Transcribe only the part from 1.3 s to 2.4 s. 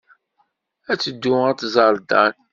ad tẓer Dan.